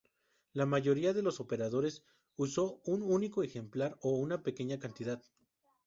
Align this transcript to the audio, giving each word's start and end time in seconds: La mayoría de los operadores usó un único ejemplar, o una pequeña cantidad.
La 0.53 0.65
mayoría 0.65 1.13
de 1.13 1.21
los 1.21 1.39
operadores 1.39 2.01
usó 2.35 2.81
un 2.85 3.03
único 3.03 3.43
ejemplar, 3.43 3.99
o 4.01 4.17
una 4.17 4.41
pequeña 4.41 4.79
cantidad. 4.79 5.21